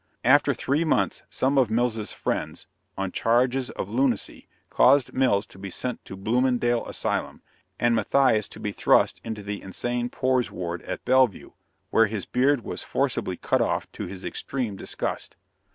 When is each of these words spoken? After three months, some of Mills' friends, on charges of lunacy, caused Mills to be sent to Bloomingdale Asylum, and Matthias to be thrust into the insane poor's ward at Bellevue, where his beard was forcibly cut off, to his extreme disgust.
After 0.25 0.55
three 0.55 0.83
months, 0.83 1.21
some 1.29 1.59
of 1.59 1.69
Mills' 1.69 2.11
friends, 2.11 2.65
on 2.97 3.11
charges 3.11 3.69
of 3.69 3.87
lunacy, 3.87 4.47
caused 4.71 5.13
Mills 5.13 5.45
to 5.45 5.59
be 5.59 5.69
sent 5.69 6.03
to 6.05 6.15
Bloomingdale 6.17 6.83
Asylum, 6.87 7.43
and 7.79 7.95
Matthias 7.95 8.47
to 8.47 8.59
be 8.59 8.71
thrust 8.71 9.21
into 9.23 9.43
the 9.43 9.61
insane 9.61 10.09
poor's 10.09 10.49
ward 10.49 10.81
at 10.85 11.05
Bellevue, 11.05 11.51
where 11.91 12.07
his 12.07 12.25
beard 12.25 12.63
was 12.63 12.81
forcibly 12.81 13.37
cut 13.37 13.61
off, 13.61 13.91
to 13.91 14.07
his 14.07 14.25
extreme 14.25 14.75
disgust. 14.75 15.37